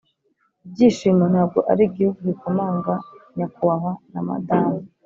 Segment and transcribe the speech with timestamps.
[0.65, 2.93] ibyishimo ntabwo ari igihugu gikomanga,
[3.35, 4.75] nyakubahwa na madamu,